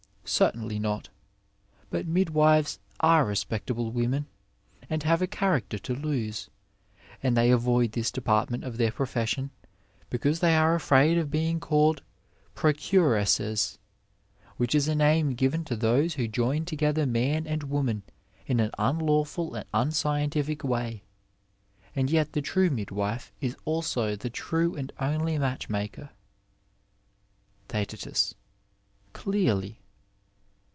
Certainly 0.23 0.79
not; 0.79 1.09
but 1.89 2.07
midwives 2.07 2.79
are 3.01 3.25
respectable 3.25 3.91
women 3.91 4.27
and 4.89 5.03
have 5.03 5.21
a 5.21 5.27
character 5.27 5.77
to 5.79 5.93
lose, 5.93 6.49
and 7.21 7.35
they 7.35 7.51
avoid 7.51 7.91
this 7.91 8.09
department 8.11 8.63
of 8.63 8.77
their 8.77 8.93
profession, 8.93 9.51
because 10.09 10.39
they 10.39 10.55
are 10.55 10.73
afraid 10.73 11.17
of 11.17 11.29
being 11.29 11.59
called 11.59 12.01
procuresses, 12.55 13.77
which 14.55 14.73
is 14.73 14.87
a 14.87 14.95
name 14.95 15.31
given 15.33 15.65
to 15.65 15.75
those 15.75 16.13
who 16.13 16.29
join 16.29 16.63
together 16.63 17.05
man 17.05 17.45
and 17.45 17.63
woman 17.63 18.03
in 18.45 18.61
an 18.61 18.71
unlawful 18.77 19.53
and 19.55 19.65
unscientific 19.73 20.63
way; 20.63 21.03
and 21.93 22.09
yet 22.09 22.31
the 22.31 22.41
true 22.41 22.69
midwife 22.69 23.33
is 23.41 23.57
also 23.65 24.15
the 24.15 24.29
true 24.29 24.75
and 24.77 24.93
(mly 24.97 25.37
matchmaker. 25.37 26.09
ThecBt. 27.67 28.35
Clearly. 29.11 29.79